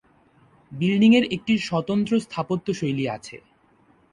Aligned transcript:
বিল্ডিংয়ের 0.71 1.25
একটি 1.35 1.53
স্বতন্ত্র 1.67 2.13
স্থাপত্য 2.25 2.67
শৈলী 2.79 3.05
আছে। 3.07 3.35